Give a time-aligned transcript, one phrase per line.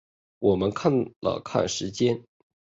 [0.39, 2.23] 我们看了看时间